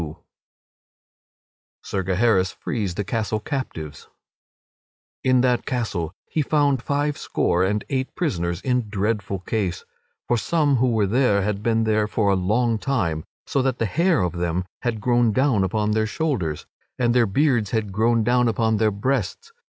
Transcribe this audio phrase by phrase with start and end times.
[0.01, 0.23] [Sidenote:
[1.83, 4.07] Sir Gaheris frees the castle captives]
[5.23, 9.85] In that castle he found five score and eight prisoners in dreadful case,
[10.27, 13.85] for some who were there had been there for a long time, so that the
[13.85, 16.65] hair of them had grown down upon their shoulders,
[16.97, 19.51] and their beards had grown down upon their breasts.